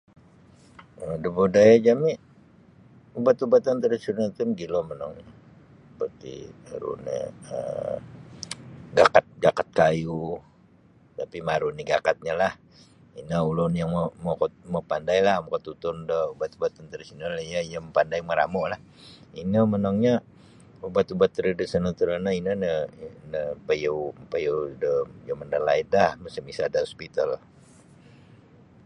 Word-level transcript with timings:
um 1.01 1.11
Da 1.23 1.27
budaya 1.37 1.75
jami' 1.85 2.21
ubat-ubatan 3.19 3.77
tradisional 3.83 4.29
ti 4.35 4.41
mogilo 4.47 4.79
monongnyo 4.89 5.25
seperti 5.89 6.33
aru 6.73 6.91
ni 7.05 7.17
um 7.55 8.01
gakat-gakat 8.97 9.69
kayu 9.79 10.23
tapi 11.19 11.37
maru' 11.47 11.73
nini' 11.73 11.89
gakatnyolah 11.91 12.53
ino 13.19 13.37
ulun 13.51 13.73
yang 13.79 13.89
mokot 14.27 14.53
mapandailah 14.73 15.35
makatutun 15.45 15.97
da 16.09 16.19
ubat-ubat 16.33 16.71
tradisional 16.91 17.35
iyo 17.43 17.79
mapandai 17.85 18.21
maramu'lah 18.29 18.79
ino 19.41 19.59
monongnyo 19.71 20.15
ubat-ubat 20.87 21.31
tradisional 21.39 21.93
torono 21.99 22.29
ino 22.39 22.51
nio 22.61 22.75
napaiyou 23.31 24.01
mapaiyou 24.19 24.59
da 24.81 24.91
jaman 25.27 25.51
dalaidlah 25.53 26.09
musim 26.23 26.43
isada' 26.53 26.83
hospital. 26.87 27.29